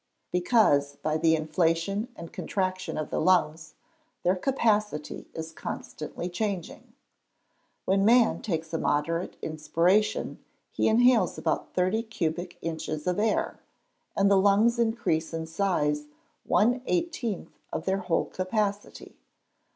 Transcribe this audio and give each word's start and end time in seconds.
_Because, 0.31 0.95
by 1.03 1.15
the 1.17 1.35
inflation 1.35 2.07
and 2.15 2.33
contraction 2.33 2.97
of 2.97 3.11
the 3.11 3.21
lungs, 3.21 3.75
their 4.23 4.35
capacity 4.35 5.27
is 5.35 5.51
constantly 5.51 6.27
changing. 6.27 6.93
When 7.85 8.03
man 8.03 8.41
takes 8.41 8.73
a 8.73 8.79
moderate 8.79 9.37
inspiration, 9.43 10.43
he 10.71 10.87
inhales 10.87 11.37
about 11.37 11.75
thirty 11.75 12.01
cubic 12.01 12.57
inches 12.63 13.05
of 13.05 13.19
air, 13.19 13.59
and 14.17 14.31
the 14.31 14.41
lungs 14.41 14.79
increase 14.79 15.35
in 15.35 15.45
size 15.45 16.07
one 16.45 16.81
eighteenth 16.87 17.59
of 17.71 17.85
their 17.85 17.99
whole 17.99 18.25
capacity. 18.25 19.19